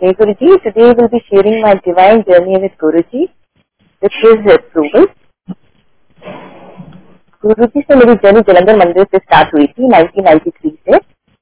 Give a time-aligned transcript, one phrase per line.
[0.00, 3.20] Hey Guruji, today we'll be sharing my divine journey with Guruji
[4.02, 5.04] with his approval.
[7.44, 10.98] गुरुजी से मेरी journey Jalandhar मंदिर से start हुई थी 1993 से।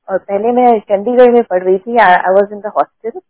[0.08, 3.20] और पहले मैं चंडीगढ़ में पढ़ रही थी I was in the hostel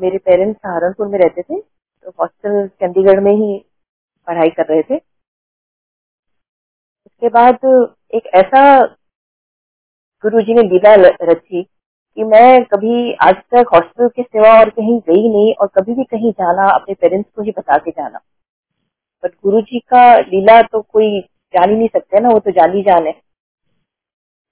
[0.00, 3.58] मेरे पेरेंट्स सहारनपुर में रहते थे तो हॉस्टल चंडीगढ़ में ही
[4.28, 4.96] पढ़ाई कर रहे थे।
[7.06, 7.70] उसके बाद
[8.14, 8.64] एक ऐसा
[10.24, 10.94] गुरुजी ने लीला
[11.30, 11.62] रची
[12.16, 16.04] कि मैं कभी आज तक हॉस्टल के सिवा और कहीं गई नहीं और कभी भी
[16.04, 18.20] कहीं जाना, अपने पेरेंट्स को ही बता के जाना।
[19.24, 21.20] बट गुरु जी का लीला तो कोई
[21.54, 23.12] जान ही नहीं सकते ना, वो तो जान ही जान है।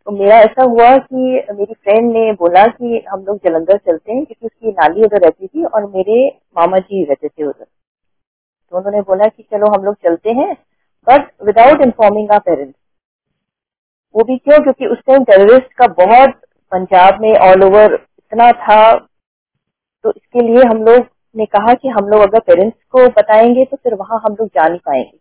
[0.06, 4.24] तो मेरा ऐसा हुआ कि मेरी फ्रेंड ने बोला कि हम लोग जलंधर चलते हैं,
[4.24, 6.26] क्योंकि उसकी नाली उधर रहती थी और मेरे
[6.58, 10.52] मामा जी रहते थे उधर। तो उन्होंने बोला कि चलो हम लोग चलते हैं
[11.06, 12.78] but without informing our parents
[14.14, 14.62] वो भी क्यों?
[14.62, 16.40] क्योंकि उस टाइम टेररिस्ट का बहुत
[16.72, 18.82] पंजाब में ऑल ओवर इतना था
[20.04, 23.76] तो इसके लिए हम लोग ने कहा कि हम लोग अगर पेरेंट्स को बताएँगे तो
[23.76, 25.18] फिर वहाँ हम लोग जा नहीं पाएँगे।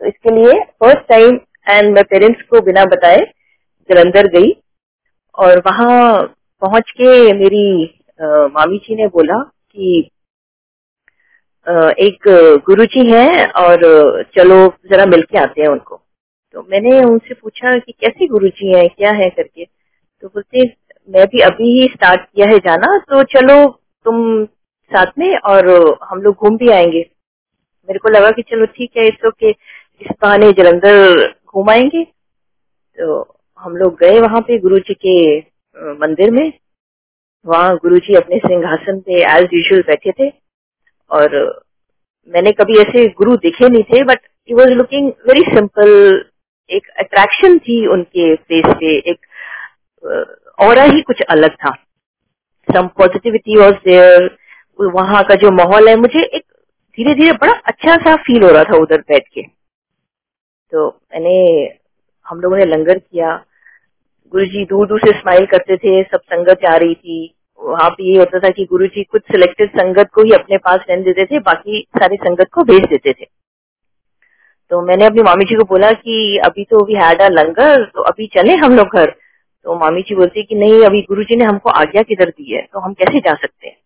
[0.00, 1.38] तो इसके लिए फ़र्स्ट टाइम
[1.68, 3.18] एंड मैं पेरेंट्स को बिना बताए
[3.88, 4.52] जलंधर गई
[5.34, 6.22] और वहाँ
[6.62, 7.64] पहुँच के मेरी
[8.20, 10.10] आ, मामी जी ने बोला कि
[11.66, 12.28] आ, एक
[12.66, 13.82] गुरुजी हैं और
[14.36, 14.56] चलो
[14.90, 16.00] जरा मिलके आते हैं उनको।
[16.54, 19.64] तो मैंने उनसे पूछा कि कैसे गुरुजी हैं क्या है करके?
[20.22, 20.64] तो बोलते,
[21.08, 23.54] मैं भी अभी ही स्टार्ट किया है जाना तो चलो
[24.06, 24.44] तुम
[24.90, 25.68] साथ में और
[26.02, 27.00] हम लोग घूम भी आएँगे।
[27.88, 32.04] मेरे को लगा कि चलो ठीक है इस ओके इस बहाने जलंधर घूम आएँगे।
[32.98, 33.20] तो
[33.60, 35.38] हम लोग गए वहाँ पे गुरु जी के
[36.00, 36.52] मंदिर में।
[37.44, 40.30] वहाँ गुरु जी अपने सिंहासन पे एज यूजल बैठे थे।
[41.10, 41.36] और
[42.30, 45.90] मैंने कभी ऐसे गुरु दिखे नहीं थे but he was looking very simple
[46.70, 49.26] एक अट्रैक्शन थी उनके फेस पे, एक
[50.58, 51.74] और ही कुछ अलग था।
[52.74, 54.36] सम पॉजिटिविटी वॉज़ देयर
[54.80, 56.44] वहाँ का जो माहौल है, मुझे एक
[56.96, 59.42] धीरे धीरे बड़ा अच्छा सा फील हो रहा था उधर बैठ के।
[60.72, 61.34] तो मैंने,
[62.26, 63.44] हम लोगों ने लंगर किया।
[64.32, 68.12] गुरु जी दूर दूर से स्माइल करते थे, सब संगत आ रही थी। वहाँ पे
[68.12, 71.24] ये होता था कि गुरु जी कुछ सिलेक्टेड संगत को ही अपने पास रहने देते
[71.24, 73.26] थे, बाकी सारी संगत को भेज देते थे।
[74.70, 78.02] तो मैंने अपनी मामी जी को बोला कि, अभी तो वी हैड अ लंगर तो
[78.02, 79.14] अभी चले हम लोग घर?
[79.64, 82.62] तो मामी जी बोलती कि नहीं, अभी गुरु जी ने हमको आज्ञा किधर दी है?
[82.62, 83.76] तो हम कैसे जा सकते हैं?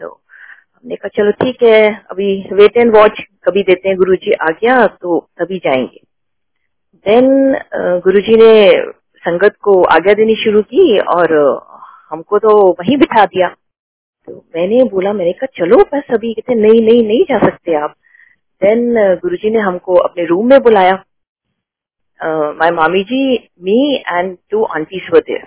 [0.00, 4.32] तो हमने कहा, चलो ठीक है, अभी वेट एंड वॉच कभी देते हैं गुरु जी
[4.42, 6.00] आज्ञा तो तभी जाएँगे.
[7.06, 7.52] देन
[8.04, 8.70] गुरु जी ने
[9.24, 11.32] संगत को आज्ञा देनी शुरू की और
[12.10, 13.48] हमको तो वहीं बिठा दिया।
[14.28, 17.94] तो मैंने बोला, मैंने कहा, चलो बस अभी कहते नहीं नहीं नहीं जा सकते आप.
[18.62, 21.02] देन गुरुजी ने हमको अपने रूम में बुलाया।
[22.24, 23.22] My mami ji
[23.62, 25.46] me and two aunties were there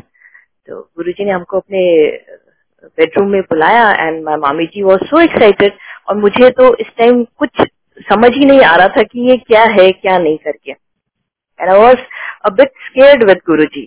[0.67, 1.81] तो गुरुजी ने हमको अपने
[2.83, 5.73] बेडरूम में बुलाया and my mami ji was so excited
[6.09, 7.61] और मुझे तो इस टाइम कुछ
[8.09, 11.79] समझ ही नहीं आ रहा था कि ये क्या है, क्या नहीं करके। And I
[11.79, 11.97] was
[12.45, 13.81] a bit scared with Guruji,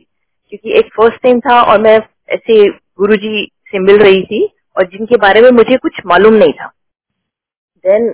[0.52, 1.98] क्योंकि एक फ़र्स्ट टाइम था और मैं
[2.28, 4.44] ऐसे गुरुजी से मिल रही थी
[4.76, 6.66] और जिनके बारे में मुझे कुछ मालूम नहीं था।
[7.84, 8.08] देन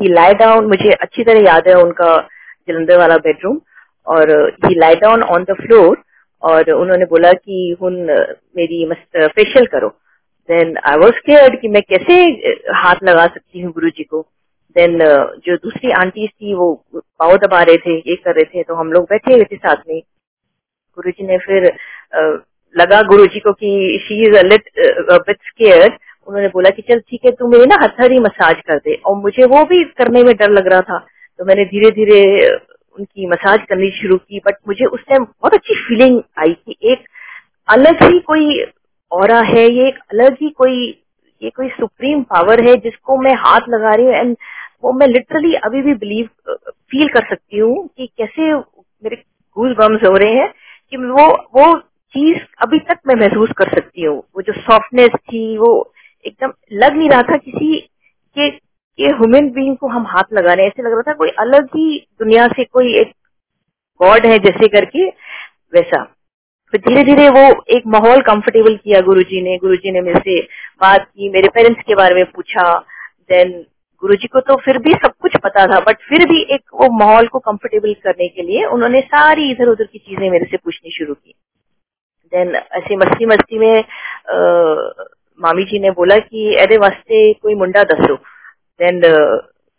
[0.00, 2.16] ही लाई डाउन मुझे अच्छी तरह याद है उनका
[2.68, 3.60] जलंधर वाला बेडरूम
[4.06, 4.30] और
[4.66, 6.02] he lay down on the floor
[6.42, 7.94] और उन्होंने बोला कि, हुन,
[8.56, 9.88] मेरी मस्त फेशियल करो।
[10.48, 12.14] देन आई वॉज़ केयर्ड कि मैं कैसे
[12.76, 14.20] हाथ लगा सकती हूँ गुरु जी को
[14.76, 14.98] देन
[15.46, 18.92] जो दूसरी आंटी थी, वो पाव दबा रहे थे, ये कर रहे थे तो हम
[18.92, 20.00] लोग बैठे हुए थे साथ में।
[20.98, 21.72] गुरु जी ने फिर
[22.74, 25.92] लगा गुरु जी को कि शी इज़ बिट स्केयर्ड
[26.28, 29.44] उन्होंने बोला कि, चल ठीक है, तू मेरी ना हथहरी मसाज कर दे। और मुझे
[29.44, 30.98] वो भी करने में डर लग रहा था।
[31.38, 32.20] तो मैंने धीरे धीरे
[32.96, 37.04] उनकी मसाज करनी शुरू की बट मुझे उस टाइम बहुत अच्छी फीलिंग आई कि एक
[37.68, 38.62] अलग ही कोई
[39.12, 40.88] और है, ये एक अलग ही कोई,
[41.42, 44.36] ये कोई सुप्रीम पावर है जिसको मैं हाथ लगा रही हूँ एंड
[44.84, 46.28] वो मैं लिटरली अभी भी बिलीव
[46.90, 49.16] फील कर सकती हूँ कि कैसे मेरे
[49.56, 50.52] गूज बम्स हो रहे हैं
[50.92, 51.76] कि वो वो
[52.14, 55.92] चीज़ अभी तक मैं महसूस कर सकती हूँ। वो जो सॉफ्टनेस थी, वो
[56.24, 57.78] एकदम लग नहीं रहा था किसी
[58.36, 58.48] के
[58.98, 61.66] कि ह्यूमन बींग को हम हाथ लगा रहे हैं ऐसे लग रहा था कोई अलग
[61.76, 63.12] ही दुनिया से कोई एक
[64.00, 65.06] गॉड है जैसे करके
[65.74, 66.02] वैसा।
[66.72, 70.40] फिर धीरे धीरे वो एक माहौल कंफर्टेबल किया गुरुजी ने गुरुजी ने मेरे से
[70.82, 72.72] बात की मेरे पेरेंट्स के बारे में पूछा।
[73.30, 73.50] देन
[74.02, 77.26] गुरुजी को तो फिर भी सब कुछ पता था बट फिर भी एक वो माहौल
[77.28, 81.14] को कंफर्टेबल करने के लिए उन्होंने सारी इधर उधर की चीज़ें मेरे से पूछनी शुरू
[81.14, 81.34] की।
[82.32, 83.84] देन ऐसे मस्ती मस्ती में आ,
[85.40, 88.14] मामी जी ने बोला कि अरे वास्ते कोई मुंडा दसो
[88.80, 89.00] देन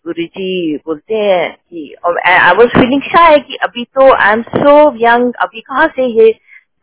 [0.06, 1.94] गुरु जी बोलते हैं कि
[2.28, 6.32] आई वॉज़ फीलिंग शाय कि अभी तो आई एम सो यंग अभी कहाँ से ये?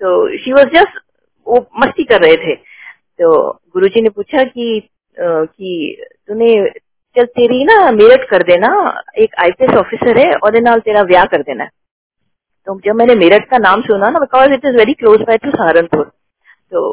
[0.01, 1.01] तो शी वॉज़ जस्ट
[1.47, 6.49] वो मस्ती कर रहे थे। तो गुरुजी ने पूछा कि कि तूने,
[7.17, 8.69] चल तेरी ना मेरठ कर देना,
[9.19, 11.71] एक आईपीएस ऑफिसर है, और नाल तेरा ब्याह कर देना है।
[12.67, 15.51] तो जब मैंने मेरठ का नाम सुना ना because it is very close by to
[15.51, 16.05] Saharanpur.
[16.73, 16.93] तो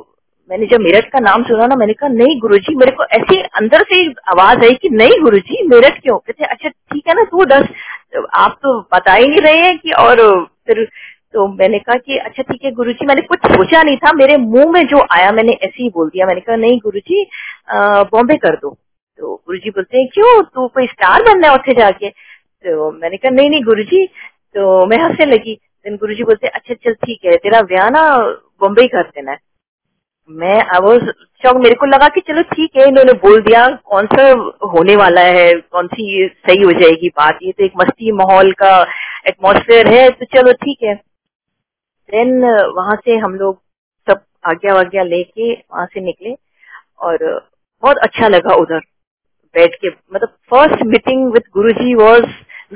[0.50, 3.84] मैंने जब मेरठ का नाम सुना ना, मैंने कहा, नहीं, गुरुजी, मेरे को ऐसी अंदर
[3.84, 6.18] से आवाज़ आई कि, नहीं, गुरुजी, मेरठ क्यों?
[6.18, 7.68] कहते अच्छा ठीक है ना, तू दस,
[8.34, 10.88] आप तो बता ही नहीं रहे हैं कि, और फिर
[11.34, 14.72] तो मैंने कहा कि अच्छा ठीक है, गुरुजी, मैंने कुछ सोचा नहीं था, मेरे मुँह
[14.72, 17.26] में जो आया, मैंने ऐसे ही बोल दिया। मैंने कहा, नहीं, गुरुजी
[18.12, 18.70] बॉम्बे कर दो।
[19.20, 20.42] तो गुरुजी बोलते हैं, क्यों?
[20.44, 22.10] तू कोई स्टार बनना है उठे जाके?
[22.10, 24.06] तो मैंने कहा, नहीं नहीं, गुरुजी।
[24.56, 25.54] तो मैं हंसने लगी।
[25.86, 28.08] देन गुरुजी बोलते अच्छा चल, ठीक है, तेरा ब्याह ना
[28.62, 29.38] बॉम्बे कर देना है।
[30.30, 34.24] मैं वो शौक मेरे को लगा कि चलो ठीक है, इन्होंने बोल दिया, कौन सा
[34.70, 38.72] होने वाला है, कौन सी सही हो जाएगी बात, ये तो एक मस्ती माहौल का
[39.28, 40.96] एटमोसफेयर है तो चलो ठीक है।
[42.10, 42.44] देन
[42.78, 43.60] वहाँ से हम लोग
[44.08, 46.36] सब आज्ञा वाज्ञा लेके वहाँ से निकले
[47.02, 47.18] और
[47.84, 48.80] बहुत अच्छा लगा उधर
[49.56, 52.24] बैठ के। मतलब first meeting with Guruji was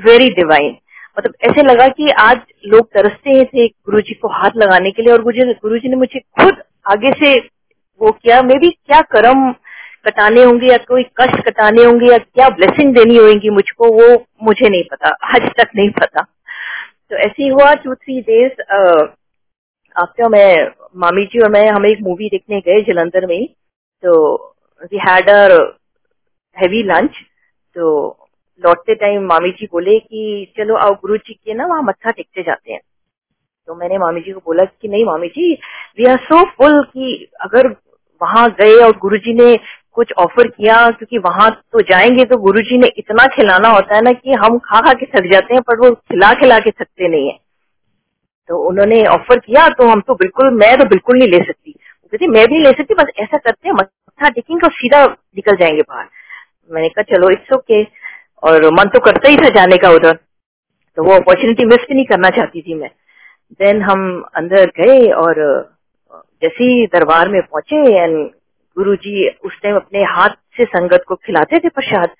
[0.06, 0.76] very divine
[1.20, 5.12] मतलब ऐसे लगा कि आज लोग तरसते थे गुरु जी को हाथ लगाने के लिए
[5.12, 7.38] और गुरु जी ने मुझे खुद आगे से
[8.00, 9.50] वो किया। मे भी क्या कर्म
[10.04, 14.68] कटाने होंगे या कोई कष्ट कटाने होंगे या क्या ब्लेसिंग देनी होगी मुझको, वो मुझे
[14.68, 16.22] नहीं पता। आज तक नहीं पता।
[17.10, 18.62] तो ऐसे ही हुआ टू थ्री डेज़
[19.96, 23.46] आफ्टर मैं, मामी जी और मैं, हम एक मूवी देखने गए जलंधर में।
[24.02, 24.36] तो
[24.82, 25.58] we had a
[26.56, 27.10] heavy lunch
[27.76, 28.16] तो
[28.64, 32.42] लौटते टाइम मामी जी बोले कि चलो आओ गुरु जी के ना वहाँ मत्था टेकते
[32.42, 32.80] जाते हैं।
[33.66, 35.52] तो मैंने मामी जी को बोला कि नहीं mami ji
[35.98, 37.68] we are so full कि अगर
[38.22, 39.58] वहाँ गए और गुरु जी ने
[39.92, 44.02] कुछ ऑफ़र किया, क्योंकि वहाँ तो जाएँगे तो गुरु जी ने इतना खिलाना होता है
[44.02, 47.08] ना कि हम खा खा के थक जाते हैं, पर वो खिला खिला के थकते
[47.08, 47.38] नहीं है।
[48.48, 52.26] तो उन्होंने ऑफ़र किया तो हम तो बिल्कुल, मैं तो बिल्कुल नहीं ले सकती। कहती,
[52.26, 56.08] मैं भी ले सकती, बस ऐसा करते हैं, मत्था टेकिंग और सीधा निकल जाएँगे बाहर।
[56.70, 57.84] मैंने कहा, चलो इट्स ओके
[58.42, 60.14] और मन तो करता ही था जाने का उधर।
[60.98, 62.90] तो वो अपॉर्चुनिटी मिस भी नहीं करना चाहती थी मैं।
[63.52, 64.02] देन हम
[64.36, 65.34] अंदर गए और,
[66.42, 68.16] जैसे ही दरबार में पहुँचे एंड
[68.76, 72.10] गुरु जी उस टाइम अपने हाथ से संगत को खिलाते थे प्रसाद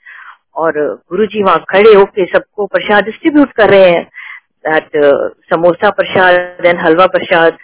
[0.55, 0.79] और
[1.11, 4.05] गुरु जी वहाँ खड़े होके सबको प्रसाद डिस्ट्रीब्यूट कर रहे हैं।
[4.67, 4.91] That
[5.51, 7.59] samosa prasad then halwa prasad.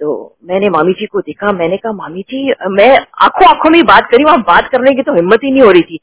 [0.00, 2.88] तो मैंने मामी जी को देखा, मैंने कहा, मामी जी, मैं
[3.22, 5.82] आँखों आँखों में बात करी, वहाँ बात करने की तो हिम्मत ही नहीं हो रही
[5.82, 5.98] थी।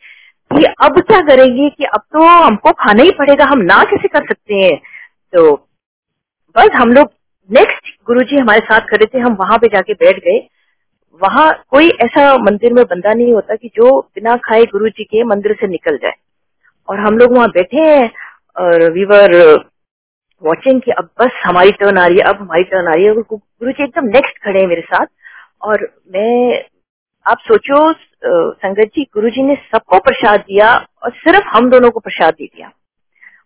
[0.51, 4.25] कि अब क्या करेंगे कि अब तो हमको खाना ही पड़ेगा, हम ना कैसे कर
[4.27, 4.77] सकते हैं?
[5.33, 5.55] तो
[6.55, 7.11] बस हम लोग
[7.49, 10.39] नेक्स्ट गुरुजी हमारे साथ खड़े थे, हम वहाँ पे जाके बैठ गए।
[11.21, 15.23] वहाँ कोई ऐसा मंदिर में बंदा नहीं होता कि जो बिना खाए गुरु जी के
[15.23, 16.13] मंदिर से निकल जाए।
[16.88, 18.09] और हम लोग वहाँ बैठे हैं
[18.55, 19.35] और वीवर
[20.44, 23.13] वॉचिंग कि अब बस हमारी टर्न आ रही है, अब हमारी टर्न आ रही है।
[23.13, 25.05] गुरु जी एकदम नेक्स्ट खड़े हैं मेरे साथ।
[25.61, 26.63] और मैं
[27.27, 27.77] आप सोचो
[28.24, 32.45] संगत जी गुरु जी ने सबको प्रसाद दिया और सिर्फ़ हम दोनों को प्रसाद दे
[32.45, 32.71] दिया।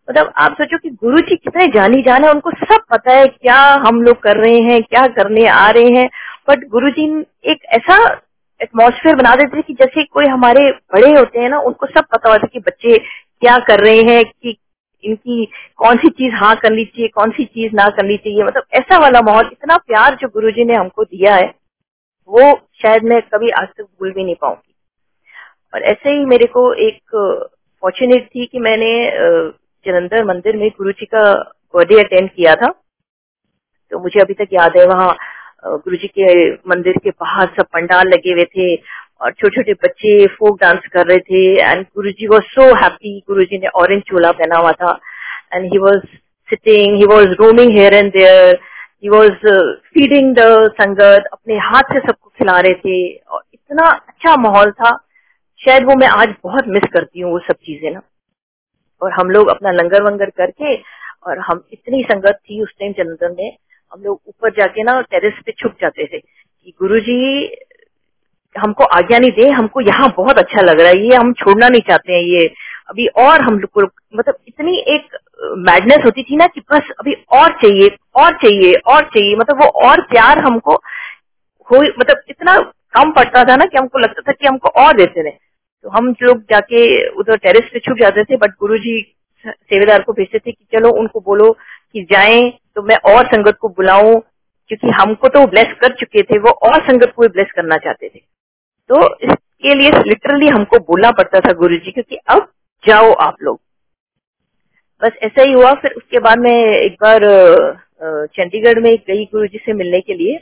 [0.10, 4.02] मतलब आप सोचो कि गुरु जी कितने जानी जाने उनको सब पता है क्या हम
[4.02, 6.08] लोग कर रहे हैं, क्या करने आ रहे हैं।
[6.50, 7.06] बट गुरु जी
[7.52, 7.98] एक ऐसा
[8.60, 12.30] एटमोसफेयर बना देते थे कि जैसे कोई हमारे बड़े होते हैं ना, उनको सब पता
[12.30, 14.58] होता है कि बच्चे क्या कर रहे हैं, कि
[15.04, 15.46] इनकी
[15.78, 19.22] कौन सी चीज़ हाँ करनी चाहिए कौन सी चीज़ ना करनी चाहिए मतलब ऐसा वाला
[19.22, 21.54] माहौल, इतना प्यार जो गुरु जी ने हमको दिया है।
[22.32, 22.52] वो
[22.82, 24.74] शायद मैं कभी आज तक भूल भी नहीं पाऊँगी।
[25.74, 27.16] और ऐसे ही मेरे को एक
[27.84, 28.92] फॉर्चुनेट थी कि मैंने
[29.86, 31.32] जलंधर मंदिर में गुरु जी का
[31.74, 32.72] बर्थडे अटेंड किया था।
[33.92, 35.16] तो मुझे अभी तक याद है वहाँ
[35.66, 40.26] गुरु जी के मंदिर के बाहर सब पंडाल लगे हुए थे और छोटे छोटे बच्चे
[40.30, 44.02] फोक डांस कर रहे थे। And Guru ji was so happy गुरु जी ने ऑरेंज
[44.02, 45.00] चोला पहना हुआ था।
[45.54, 46.06] And he was
[46.50, 48.60] sitting he was roaming here and there
[49.04, 49.48] he was
[49.94, 50.42] feeding the
[50.72, 54.98] sangat अपने हाथ से सबको खिला रहे थे, और इतना अच्छा माहौल था।
[55.62, 58.02] शायद वो मैं आज बहुत मिस करती हूँ वो सब चीज़ें ना।
[59.02, 60.76] और हम लोग अपना लंगर वंगर करके,
[61.28, 63.58] और हम इतनी संगत थी उस टाइम जलंधर में,
[63.92, 67.56] हम लोग ऊपर जाके ना टेरिस पे छुप जाते थे कि गुरुजी,
[68.56, 71.82] हमको आज्ञा नहीं दे, हमको यहाँ बहुत अच्छा लग रहा है, ये हम छोड़ना नहीं
[71.82, 72.46] चाहते हैं, ये
[72.88, 73.82] अभी और हम लोग को
[74.16, 75.18] मतलब इतनी एक
[75.60, 79.68] मैडनेस होती थी ना कि बस अभी और चाहिए और चाहिए और चाहिए मतलब वो
[79.86, 80.76] और प्यार हमको
[81.70, 82.58] हो मतलब इतना
[82.94, 86.10] कम पड़ता था ना कि हमको लगता था कि हमको और देते रहे। तो हम
[86.22, 89.02] लोग जाके उधर टेरिस पे छुप जाते थे बट गुरु जी
[89.46, 92.42] सेवेदार को भेजते थे कि चलो उनको बोलो कि जाए
[92.76, 94.20] तो मैं और संगत को बुलाऊं,
[94.70, 98.10] क्योंकि हमको तो ब्लेस कर चुके थे, वो और संगत को भी ब्लेस करना चाहते
[98.10, 98.20] थे।
[98.90, 102.48] तो इसके लिए लिटरली हमको बोलना पड़ता था गुरु जी क्योंकि अब
[102.84, 103.60] जाओ आप लोग।
[105.02, 107.22] बस ऐसा ही हुआ, फिर उसके बाद मैं एक बार
[108.28, 110.38] चंडीगढ़ में गई गुरु जी से मिलने के लिए।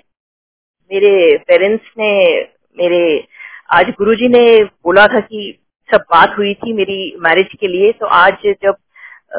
[0.91, 2.11] मेरे पेरेंट्स ने,
[2.77, 3.27] मेरे,
[3.69, 5.57] आज गुरु जी ने बोला था कि
[5.89, 8.75] सब बात हुई थी मेरी मैरिज के लिए तो आज जब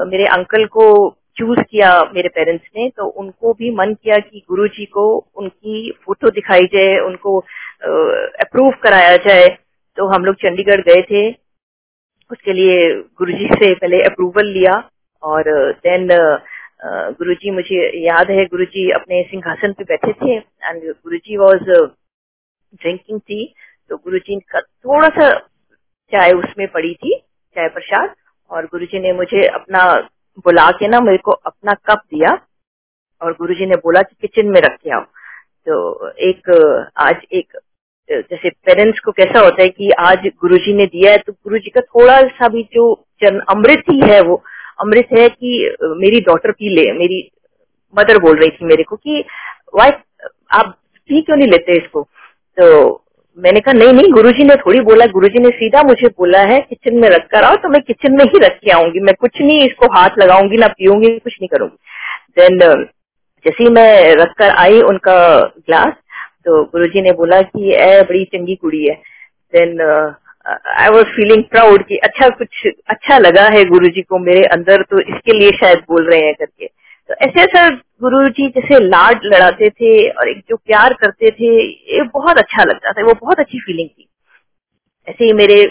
[0.09, 0.85] मेरे अंकल को
[1.37, 5.04] चूज़ किया मेरे पेरेंट्स ने तो उनको भी मन किया कि गुरु जी को
[5.37, 7.38] उनकी फ़ोटो दिखाई जाए, उनको
[8.40, 9.49] अप्रूव कराया जाए।
[9.99, 11.30] तो हम लोग चंडीगढ़ गए थे।
[12.30, 14.72] उसके लिए गुरुजी से पहले अप्रूवल लिया
[15.22, 15.50] और
[15.84, 16.08] देन
[17.18, 23.54] गुरुजी मुझे याद है, गुरुजी अपने सिंहासन पे बैठे थे and Guruji was drinking tea
[23.90, 25.28] तो गुरुजी का थोड़ा सा
[26.12, 27.14] चाय उसमें पड़ी थी,
[27.56, 28.14] चाय प्रसाद,
[28.50, 29.82] और गुरुजी ने मुझे अपना
[30.44, 32.37] बुला के ना मेरे को अपना कप दिया
[33.20, 35.02] और गुरुजी ने बोला कि किचन में रख के आओ।
[35.66, 36.50] तो एक,
[36.96, 37.58] आज एक
[38.10, 41.80] जैसे पेरेंट्स को कैसा होता है कि आज गुरुजी ने दिया है तो गुरुजी का
[41.80, 44.42] थोड़ा सा भी जो अमृत ही है वो,
[44.80, 47.30] अमृत है कि मेरी डॉटर पी ले, मेरी
[47.94, 49.24] मदर बोल रही थी मेरे को कि
[49.74, 50.00] वाइफ
[50.52, 50.74] आप
[51.10, 52.02] पी क्यों नहीं लेते इसको?
[52.02, 53.04] तो
[53.38, 56.96] मैंने कहा, नहीं नहीं, गुरुजी ने थोड़ी बोला, गुरुजी ने सीधा मुझे बोला है किचन
[56.96, 59.64] में रख कर आओ तो मैं किचन में ही रख के आऊँगी, मैं कुछ नहीं
[59.64, 61.76] इसको हाथ लगाऊँगी, ना पीऊँगी, कुछ नहीं करूँगी.
[62.38, 62.58] देन
[63.44, 65.92] जैसे ही मैं रख कर आई उनका ग्लास
[66.47, 68.94] तो गुरु जी ने बोला कि ए बड़ी चंगी कुड़ी है।
[69.54, 69.80] Then
[70.47, 74.82] I was feeling proud कि अच्छा कुछ अच्छा लगा है गुरु जी को मेरे अंदर
[74.82, 77.68] तो इसके लिए शायद बोल रहे हैं करके। तो ऐसे ऐसा
[78.02, 81.50] गुरु जी जैसे लाड लड़ाते थे और एक जो प्यार करते थे
[81.94, 84.09] ये बहुत अच्छा लगता था वो बहुत अच्छी फीलिंग थी।
[85.09, 85.64] ऐसे ही मेरे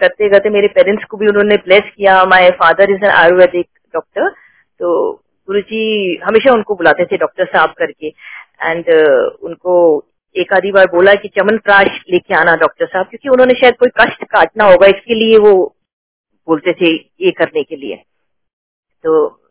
[0.00, 4.28] करते करते मेरे पेरेंट्स को भी उन्होंने ब्लेस किया। My father is an Ayurvedic doctor
[4.28, 5.12] तो
[5.48, 8.08] गुरु जी हमेशा उनको बुलाते थे डॉक्टर साहब करके।
[8.62, 9.98] एंड uh, उनको
[10.36, 13.90] एक आधी बार बोला कि चमन प्राश लेके आना डॉक्टर साहब, क्योंकि उन्होंने शायद कोई
[14.00, 15.54] कष्ट काटना होगा, इसके लिए वो
[16.48, 17.96] बोलते थे ये करने के लिए।
[19.04, 19.42] तो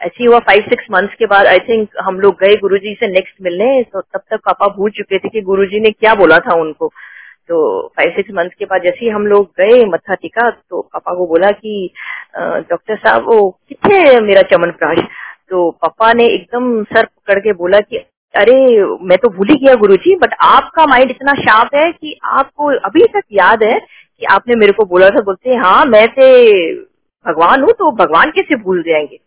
[0.00, 3.42] ऐसे हुआ फाइव सिक्स मंथ्स के बाद आई थिंक हम लोग गए, गुरुजी से नेक्स्ट
[3.42, 6.88] मिलने तो तब तक पापा भूल चुके थे कि गुरुजी ने क्या बोला था उनको।
[7.48, 11.14] तो फाइव सिक्स मंथ्स के बाद जैसे ही हम लोग गए, मत्था टिका तो पापा
[11.14, 11.90] को बोला कि
[12.36, 14.98] डॉक्टर साहब, वो कितने मेरा चमन प्राश?
[15.50, 17.96] तो पापा ने एकदम सर पकड़ के बोला कि
[18.34, 18.54] अरे,
[19.06, 22.66] मैं तो भूल ही गया गुरु जी बट आपका माइंड इतना शार्प है कि आपको
[22.78, 26.28] अभी तक याद है कि आपने मेरे को बोला था, बोलते हाँ मैं से
[27.26, 29.18] भगवान हूँ तो भगवान कैसे भूल जाएँगे?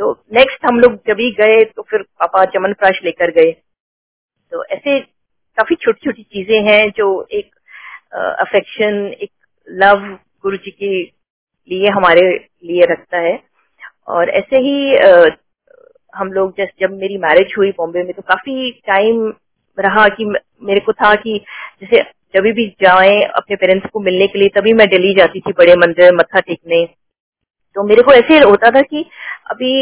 [0.00, 3.50] तो नेक्स्ट हम लोग जब गए तो फिर पापा चमन प्राश लेकर गए।
[4.52, 4.98] तो ऐसे
[5.58, 7.54] काफ़ी छोटी छोटी चीज़ें हैं जो एक
[8.40, 9.30] अफेक्शन एक
[9.68, 10.06] लव
[10.42, 10.92] गुरु जी के
[11.68, 12.22] लिए हमारे
[12.64, 13.38] लिए रखता है।
[14.08, 14.94] और ऐसे ही
[16.14, 19.32] हम लोग जस्ट जब मेरी मैरिज हुई बॉम्बे में तो काफ़ी टाइम
[19.78, 21.38] रहा कि मेरे को था कि
[21.82, 22.02] जैसे
[22.34, 25.74] जब भी जाए अपने पेरेंट्स को मिलने के लिए, तभी मैं दिल्ली जाती थी बड़े
[25.76, 26.84] मंदिर, मत्था टेकने।
[27.76, 29.04] तो मेरे को ऐसे होता था कि
[29.50, 29.72] अभी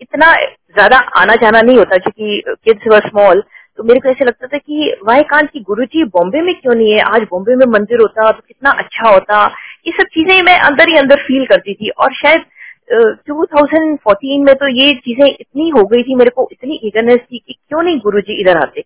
[0.00, 3.42] इतना ज़्यादा आना जाना नहीं होता, क्योंकि किड्स वर स्मॉल
[3.78, 6.74] तो मेरे को ऐसे लगता था कि वाई कांट की गुरु जी बॉम्बे में क्यों
[6.74, 7.00] नहीं है?
[7.00, 9.46] आज बॉम्बे में मंदिर होता तो कितना अच्छा होता।
[9.86, 12.44] ये सब चीज़ें मैं अंदर ही अंदर फील करती थी और शायद
[12.88, 17.52] 2014 में तो ये चीज़ें इतनी हो गई थी, मेरे को इतनी इगरनेस थी कि
[17.52, 18.80] क्यों नहीं गुरु जी इधर आते?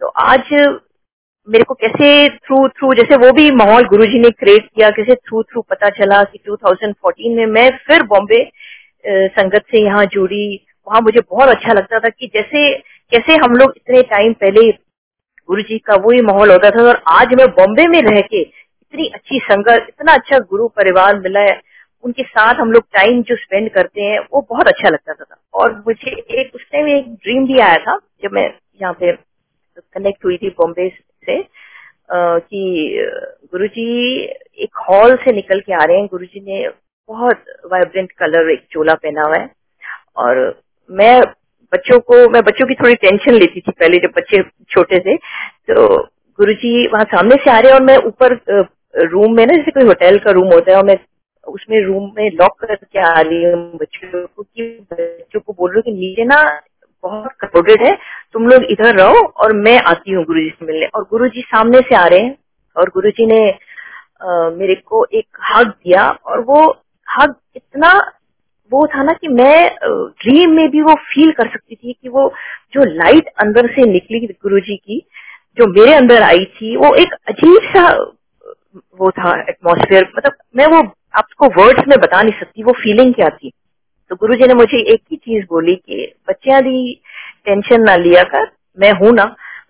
[0.00, 0.52] तो आज
[1.48, 5.14] मेरे को कैसे थ्रू थ्रू जैसे वो भी माहौल गुरु जी ने क्रिएट किया, कैसे
[5.16, 8.42] थ्रू थ्रू पता चला कि 2014 में मैं फिर बॉम्बे
[9.06, 12.72] संगत से यहाँ जुड़ी। वहाँ मुझे बहुत अच्छा लगता था कि जैसे,
[13.12, 17.34] कैसे हम लोग इतने टाइम पहले गुरु जी का वही माहौल होता था और आज
[17.34, 21.60] मैं बॉम्बे में रह के इतनी अच्छी संगत, इतना अच्छा गुरु परिवार मिला है।
[22.04, 25.72] उनके साथ हम लोग टाइम जो स्पेंड करते हैं, वो बहुत अच्छा लगता था। और
[25.86, 28.48] मुझे एक, उस टाइम एक ड्रीम भी आया था, जब मैं
[28.82, 29.12] यहाँ पे
[29.94, 30.88] कनेक्ट हुई थी बॉम्बे
[31.26, 31.42] से
[32.12, 32.62] कि
[33.52, 34.22] गुरुजी
[34.62, 36.68] एक हॉल से निकल के आ रहे हैं। गुरुजी ने
[37.08, 39.50] बहुत वाइब्रेंट कलर एक चोला पहना हुआ है।
[40.16, 41.20] और मैं
[41.72, 45.86] बच्चों को, मैं बच्चों की थोड़ी टेंशन लेती थी पहले जब बच्चे छोटे थे। तो
[46.38, 48.34] गुरुजी वहाँ सामने से आ रहे हैं और मैं ऊपर
[49.04, 50.96] रूम में ना, जैसे कोई होटल का रूम होता है और मैं
[51.50, 55.82] उसमें रूम में लॉक करके आ रही हूँ बच्चों को कि बच्चों को बोल रही
[55.86, 56.60] हूँ कि नीचे ना
[57.04, 57.98] बहुत क्राउडेड है
[58.32, 61.40] तुम लोग इधर रहो और मैं आती हूँ गुरु जी से मिलने। और गुरु जी
[61.40, 62.36] सामने से आ रहे हैं
[62.76, 63.50] और गुरु जी ने
[64.22, 66.70] आ, मेरे को एक हक दिया और वो
[67.08, 68.12] हक इतना
[68.72, 69.70] वो था ना कि मैं
[70.22, 72.32] ड्रीम में भी वो फील कर सकती थी कि वो
[72.72, 75.06] जो लाइट अंदर से निकली गुरु जी की
[75.58, 77.88] जो मेरे अंदर आई थी वो एक अजीब सा
[78.98, 80.82] वो था एटमोसफेयर मतलब मैं वो
[81.14, 83.52] आपको वर्ड्स में बता नहीं सकती, वो फीलिंग क्या थी?
[84.10, 87.02] तो गुरु जी ने मुझे एक ही चीज़ बोली कि, बच्चिया दी
[87.44, 89.24] टेंशन ना लिया कर, मैं हूँ ना।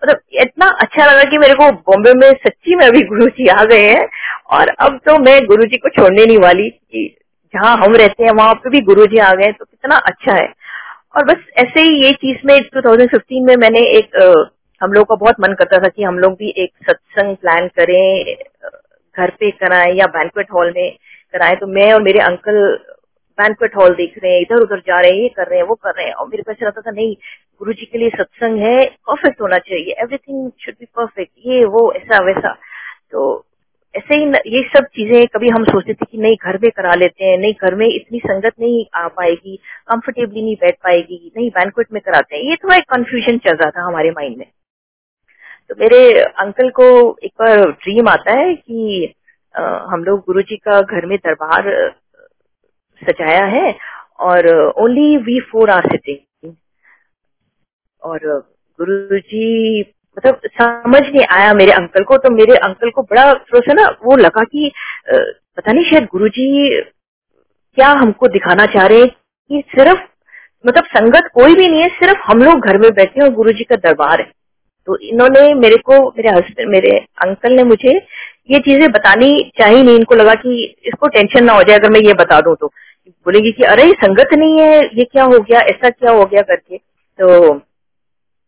[0.05, 3.65] मतलब इतना अच्छा लगा कि मेरे को बॉम्बे में सच्ची में अभी गुरु जी आ
[3.65, 4.09] गए हैं।
[4.51, 7.17] और अब तो मैं गुरु जी को छोड़ने नहीं वाली कि
[7.55, 10.53] जहाँ हम रहते हैं, वहाँ पे भी गुरु जी आ गए तो कितना अच्छा है।
[11.17, 14.11] और बस ऐसे ही ये चीज़ में 2015 में मैंने एक
[14.83, 18.25] हम लोग का बहुत मन करता था कि हम लोग भी एक सत्संग प्लान करें
[19.19, 20.97] घर पे कराएँ या बैंकुएट हॉल में।
[21.33, 22.59] कराएँ तो मैं और मेरे अंकल
[23.39, 25.75] बैंकुएट हॉल देख रहे हैं इधर उधर जा रहे हैं, ये कर रहे हैं, वो
[25.75, 27.15] कर रहे हैं। और मेरे पास रहता था, नहीं
[27.59, 31.93] गुरु जी के लिए सत्संग है परफेक्ट होना चाहिए एवरीथिंग शुड बी परफेक्ट ये, वो,
[31.93, 32.53] ऐसा, वैसा।
[33.11, 33.47] तो
[33.95, 37.25] ऐसे ही ये सब चीज़ें कभी हम सोचते थे कि नहीं, घर में करा लेते
[37.25, 39.57] हैं, नहीं, घर में इतनी संगत नहीं आ पाएगी
[39.89, 43.71] कंफर्टेबली नहीं बैठ पाएगी, नहीं बैंकुएट में कराते हैं, ये थोड़ा एक कंफ्यूजन चल रहा
[43.71, 44.47] था हमारे माइंड में।
[45.69, 46.87] तो मेरे अंकल को
[47.23, 49.15] एक बार ड्रीम आता है कि
[49.55, 51.71] हम लोग गुरु जी का घर में दरबार
[53.03, 53.75] सजाया है
[54.21, 56.53] और only we four are sitting
[58.03, 58.21] और
[58.79, 59.81] गुरु जी
[60.17, 63.89] मतलब समझ नहीं आया मेरे अंकल को तो मेरे अंकल को बड़ा थोड़ा सा ना
[64.05, 64.71] वो लगा कि
[65.11, 66.81] पता नहीं शायद गुरु जी
[67.77, 70.01] क्या हमको दिखाना चाह रहे हैं कि सिर्फ़
[70.65, 73.65] मतलब संगत कोई भी नहीं है, सिर्फ़ हम लोग घर में बैठे और गुरु जी
[73.65, 74.31] का दरबार है।
[74.87, 76.91] तो इन्होंने मेरे को, मेरे हस्बैंड, मेरे
[77.25, 77.99] अंकल ने मुझे
[78.51, 82.01] ये चीज़ें बतानी चाहिए नहीं। इनको लगा कि इसको टेंशन ना हो जाए, अगर मैं
[82.01, 82.67] ये बता दूँ तो।
[83.09, 86.79] बोलेगी कि, अरे, संगत नहीं है, ये क्या हो गया, ऐसा क्या हो गया करके?
[87.21, 87.57] तो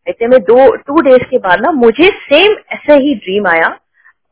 [0.07, 3.79] ऐसे में दो टू डेज़ के बाद ना, मुझे सेम ऐसा ही ड्रीम आया।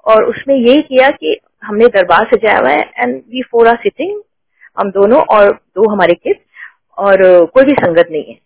[0.05, 4.21] और उसमें यही किया कि हमने दरबार सजाया हुआ है and we four are sitting
[4.79, 6.39] हम दोनों और दो हमारे किड्स
[6.97, 8.39] और कोई भी संगत नहीं है।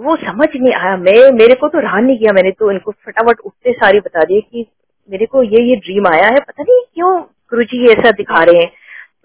[0.00, 3.40] वो समझ नहीं आया। मैं, मेरे को तो रहा नहीं किया। मैंने तो इनको फटाफट
[3.40, 4.66] उठते सारी बता दिए कि
[5.08, 8.62] मेरे को ये ये ड्रीम आया है, पता नहीं क्यों गुरु जी ऐसा दिखा रहे
[8.62, 8.70] हैं।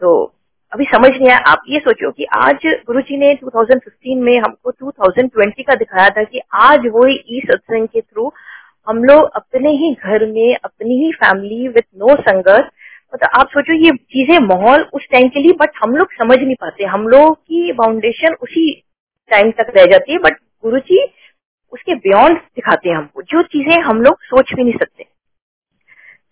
[0.01, 0.33] तो
[0.71, 4.71] अभी समझ नहीं आया। आप ये सोचो कि आज गुरु जी ने 2015 में हमको
[4.71, 8.31] 2020 का दिखाया था कि आज वो ई सत्संग के थ्रू
[8.87, 12.69] हम लोग अपने ही घर में, अपनी ही फैमिली विथ नो संगत
[13.13, 16.55] मतलब आप सोचो ये चीज़ें माहौल उस टाइम के लिए बट हम लोग समझ नहीं
[16.55, 18.71] पाते। हम लोग की फाउंडेशन उसी
[19.31, 21.03] टाइम तक रह जाती है बट गुरु जी
[21.73, 25.05] उसके बियॉन्ड दिखाते हैं हमको। जो चीज़ें हम लोग सोच भी नहीं सकते।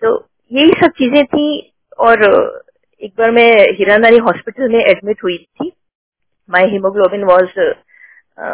[0.03, 0.15] तो
[0.51, 1.45] यही सब चीज़ें थी
[1.99, 2.23] और
[3.01, 5.71] एक बार मैं हिरानानी हॉस्पिटल में एडमिट हुई थी।
[6.49, 7.59] माई हीमोग्लोबिन वॉज़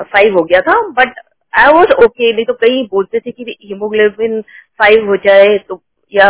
[0.06, 1.20] फाइव हो गया था बट
[1.54, 4.42] आई वॉज़ ओके नहीं तो कई बोलते थे कि हीमोग्लोबिन
[4.80, 5.82] फाइव हो जाए तो
[6.14, 6.30] या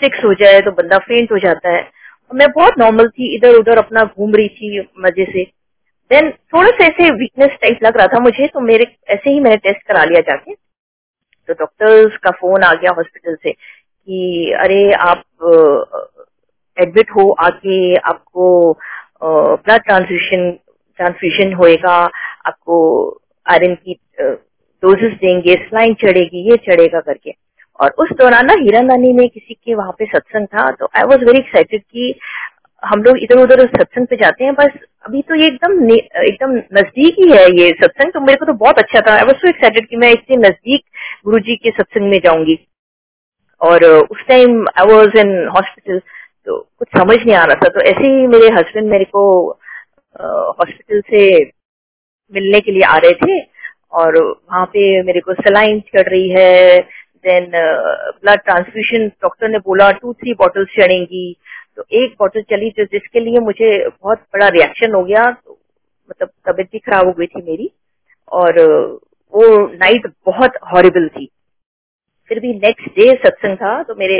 [0.00, 1.88] सिक्स हो जाए तो बंदा फेंट हो जाता है।
[2.30, 5.44] मैं बहुत नॉर्मल थी इधर उधर अपना घूम रही थी मज़े से।
[6.10, 9.56] देन थोड़ा सा ऐसे वीकनेस टाइप लग रहा था मुझे तो मेरे, ऐसे ही मैंने
[9.58, 13.50] टेस्ट करा लिया जाके। तो डॉक्टर्स का फ़ोन आ गया हॉस्पिटल से।
[14.00, 15.22] कि अरे आप
[16.76, 18.72] एडमिट हो, आके आपको
[19.22, 20.50] ब्लड ट्रांसफ्यूशन
[20.98, 21.96] ट्रांसफ्यूशन होएगा,
[22.46, 22.76] आपको
[23.46, 23.94] आयरन की
[24.82, 27.34] डोजेस देंगे स्लाइन चढ़ेगी, ये चढ़ेगा करके।
[27.78, 31.02] और उस दौरान ना हीरा नानी में किसी के वहाँ पे सत्संग था तो आई
[31.04, 32.14] वॉज़ वेरी एक्साइटेड कि
[32.82, 34.70] हम लोग इधर उधर सत्संग पे जाते हैं, बस
[35.06, 38.78] अभी तो ये एकदम एकदम नज़दीक ही है ये सत्संग तो मेरे को तो बहुत
[38.78, 40.82] अच्छा था। आई वॉज़ सो एक्साइटेड कि मैं इतने नज़दीक
[41.24, 42.58] गुरु जी के सत्संग में जाऊँगी।
[43.60, 45.98] और उस time I was in hospital
[46.46, 49.24] तो कुछ समझ नहीं आ रहा था। तो ऐसे ही मेरे हस्बैंड मेरे को
[50.16, 51.22] हॉस्पिटल से
[52.32, 53.40] मिलने के लिए आ रहे थे
[54.00, 56.80] और वहाँ पे मेरे को सलाइन चढ़ रही है।
[57.24, 61.36] देन ब्लड ट्रांसफ्यूशन डॉक्टर ने बोला टू थ्री बॉटल्स चढ़ेंगी।
[61.76, 65.58] तो एक बॉटल चली जो जिसके लिए मुझे बहुत बड़ा रिएक्शन हो गया। तो
[66.10, 67.70] मतलब तबीयत भी खराब हो गई थी मेरी
[68.32, 68.60] और
[69.34, 69.44] वो
[69.74, 71.28] नाइट बहुत हॉरिबल थी।
[72.30, 74.16] फिर भी नेक्स्ट डे सत्संग था तो मेरे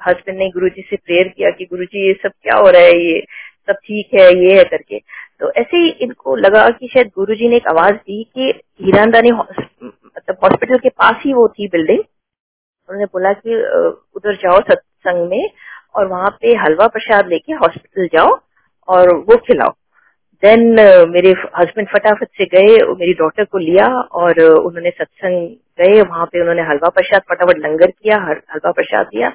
[0.00, 2.82] हस्बैंड ने गुरु जी से प्रेयर किया कि गुरु जी ये सब क्या हो रहा
[2.82, 3.20] है, ये
[3.68, 4.98] सब ठीक है, ये है करके।
[5.40, 8.52] तो ऐसे ही इनको लगा कि शायद गुरु जी ने एक आवाज़ दी कि
[8.84, 13.56] हीरानदानी मतलब हॉस्पिटल के पास ही वो थी बिल्डिंग उन्होंने बोला कि
[14.16, 15.50] उधर जाओ सत्संग में
[15.94, 18.38] और वहाँ पे हलवा प्रसाद लेके हॉस्पिटल जाओ
[18.88, 19.70] और वो खिलाओ।
[20.42, 23.86] देन uh, मेरे हस्बैंड फटाफट से गए मेरी डॉटर को लिया
[24.20, 25.48] और uh, उन्होंने सत्संग
[25.80, 28.16] गए वहाँ पे उन्होंने हलवा प्रसाद फटाफट लंगर किया
[28.52, 29.32] हलवा प्रसाद दिया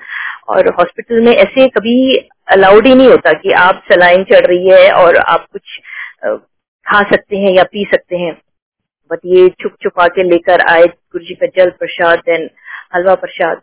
[0.47, 4.91] और हॉस्पिटल में ऐसे कभी अलाउड ही नहीं होता कि आप सलाइन चढ़ रही है
[4.91, 5.79] और आप कुछ
[6.27, 6.37] uh,
[6.85, 8.33] खा सकते हैं या पी सकते हैं।
[9.11, 12.49] बट ये छुप छुपा के लेकर आए गुरु जी का जल प्रसाद देन
[12.95, 13.61] हलवा प्रसाद।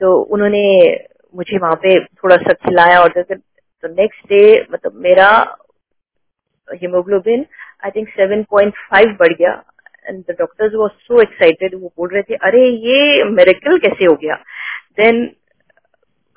[0.00, 0.64] तो उन्होंने
[1.36, 5.56] मुझे वहाँ पे थोड़ा सा खिलाया और तो नेक्स्ट डे मतलब मेरा
[6.72, 7.46] हीमोग्लोबिन
[7.84, 9.62] आई थिंक 7.5 बढ़ गया.
[10.08, 14.14] And the doctors was so excited वो बोल रहे थे, अरे, ये मेरेकल कैसे हो
[14.14, 14.34] गया?
[14.96, 15.24] देन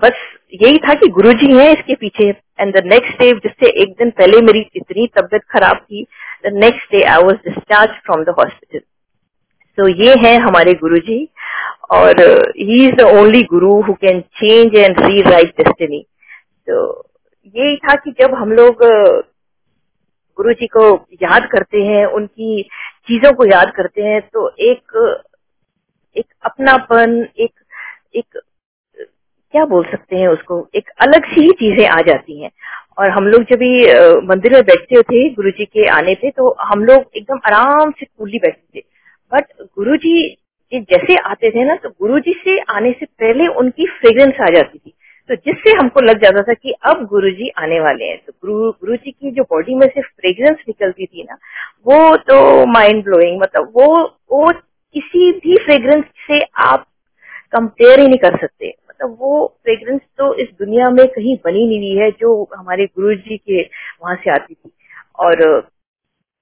[0.02, 0.14] बस
[0.54, 2.34] यही था कि गुरुजी हैं इसके पीछे.
[2.60, 6.06] एंड द नेक्स्ट डे जिससे एक दिन पहले मेरी इतनी तबियत खराब थी
[6.46, 8.80] the next day I was discharge from the hospital
[9.78, 11.28] तो ये है हमारे गुरुजी.
[11.92, 12.22] और
[12.58, 16.06] he is the only guru who can change and rewrite destiny
[16.70, 16.78] तो
[17.56, 18.84] यही था कि जब हम लोग
[20.38, 20.90] गुरु जी को
[21.24, 22.62] याद करते हैं, उनकी
[23.08, 24.96] चीज़ों को याद करते हैं तो एक
[26.16, 27.52] एक अपनापन, एक
[28.16, 28.40] एक,
[29.54, 32.50] क्या बोल सकते हैं उसको, एक अलग सी चीज़ें आ जाती हैं।
[32.98, 33.72] और हम लोग जब भी
[34.28, 38.06] मंदिर में बैठते थे गुरु जी के आने पे तो हम लोग एकदम आराम से
[38.08, 38.84] कूली बैठते थे।
[39.32, 39.46] बट
[39.78, 40.38] गुरु जी
[40.72, 44.78] जैसे आते थे ना तो गुरु जी से आने से पहले उनकी फ्रेग्रेंस आ जाती
[44.78, 44.94] थी।
[45.30, 48.72] तो जिससे हमको लग जाता था कि अब गुरु जी आने वाले हैं। तो गुरु
[48.72, 51.38] गुरु जी की जो बॉडी में से फ्रेग्रेंस निकलती थी ना,
[51.86, 53.88] वो तो माइंड ब्लोइंग मतलब वो
[54.32, 54.52] वो
[54.96, 56.86] किसी भी फ्रेग्रेंस से आप
[57.52, 61.80] कंपेयर ही नहीं कर सकते। मतलब वो फ्रेग्रेंस तो इस दुनिया में कहीं बनी नहीं
[61.80, 64.72] हुई है जो हमारे गुरु जी के वहाँ से आती थी।
[65.20, 65.70] और,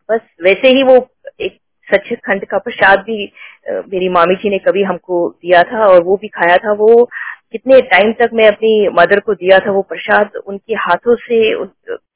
[0.10, 0.96] बस वैसे ही वो
[1.42, 3.32] एक सचखंड का प्रसाद भी
[3.70, 7.10] मेरी मामी जी ने कभी हमको दिया था और वो भी खाया था। वो
[7.56, 11.70] कितने टाइम तक मैं अपनी मदर को दिया था वो प्रसाद उनके हाथों से उस,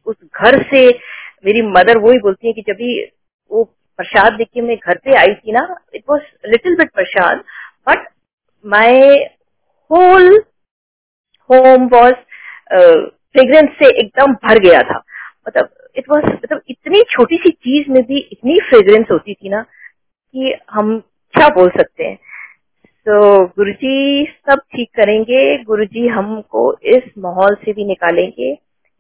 [0.06, 0.88] उस घर से
[1.46, 3.04] मेरी मदर वो ही बोलती है कि जब भी
[3.52, 3.64] वो
[4.00, 5.64] प्रसाद देख के मैं घर पे आई थी ना
[5.96, 7.44] it was little bit prasad
[7.90, 8.08] but
[8.66, 9.18] my
[9.92, 10.44] whole
[11.50, 12.16] home was
[12.74, 15.04] fragrance से एकदम भर गया था।
[15.48, 19.62] मतलब इट वॉज़ मतलब इतनी छोटी सी चीज़ में भी इतनी फ्रेग्रेंस होती थी ना
[19.62, 21.00] कि हम
[21.34, 22.18] क्या बोल सकते हैं।
[23.08, 28.54] तो गुरु जी सब ठीक करेंगे। गुरु जी हमको इस माहौल से भी निकालेंगे।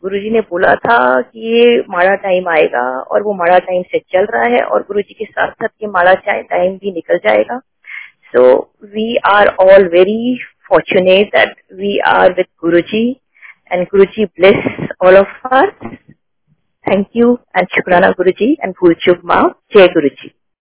[0.03, 3.99] गुरु जी ने बोला था कि ये माड़ा टाइम आएगा और वो माड़ा टाइम से
[4.11, 7.17] चल रहा है और गुरु जी के साथ साथ ये माड़ा चाहे टाइम भी निकल
[7.17, 7.57] जाएगा।
[8.27, 8.45] So
[8.85, 13.05] we are all very fortunate that we are with Guru ji
[13.71, 15.71] and Guru ji bless all of our
[16.85, 19.43] thank you and शुक्राना गुरु जी एंड भूल शुभ माँ
[19.75, 20.31] जय गुरु जी